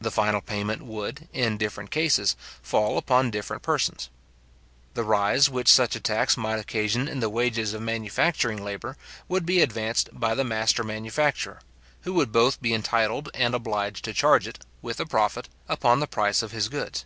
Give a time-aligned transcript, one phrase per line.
[0.00, 4.10] The final payment would, in different cases, fall upon different persons.
[4.94, 9.44] The rise which such a tax might occasion in the wages of manufacturing labour would
[9.44, 11.62] be advanced by the master manufacturer,
[12.02, 16.06] who would both be entitled and obliged to charge it, with a profit, upon the
[16.06, 17.04] price of his goods.